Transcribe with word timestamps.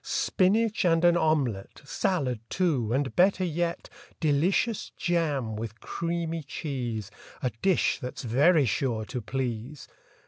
Spinach 0.03 0.83
and 0.83 1.05
an 1.05 1.15
omelette, 1.15 1.83
Salad, 1.85 2.39
too, 2.49 2.91
and 2.91 3.15
better 3.15 3.43
yet 3.43 3.87
Delicious 4.19 4.89
jam 4.97 5.55
with 5.55 5.79
creamy 5.79 6.41
cheese— 6.41 7.11
A 7.43 7.51
dish 7.61 7.99
that's 7.99 8.23
very 8.23 8.65
sure 8.65 9.05
to 9.05 9.21
please! 9.21 9.87